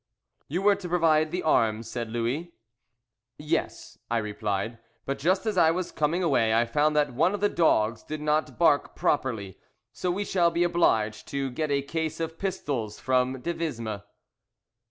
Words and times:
"You 0.47 0.63
were 0.63 0.73
to 0.77 0.89
provide 0.89 1.29
the 1.29 1.43
arms," 1.43 1.87
said 1.87 2.09
Louis. 2.09 2.55
"Yes," 3.37 3.99
I 4.09 4.17
replied, 4.17 4.79
"but 5.05 5.19
just 5.19 5.45
as 5.45 5.59
I 5.59 5.69
was 5.69 5.91
coming 5.91 6.23
away 6.23 6.55
I 6.55 6.65
found 6.65 6.95
that 6.95 7.13
one 7.13 7.35
of 7.35 7.39
the 7.39 7.49
dogs 7.49 8.01
did 8.01 8.19
not 8.19 8.57
bark 8.57 8.95
properly, 8.95 9.59
so 9.93 10.09
we 10.09 10.25
shall 10.25 10.49
be 10.49 10.63
obliged 10.63 11.27
to 11.27 11.51
get 11.51 11.69
a 11.69 11.83
case 11.83 12.19
of 12.19 12.39
pistols 12.39 12.99
from 12.99 13.41
Devisme." 13.43 14.01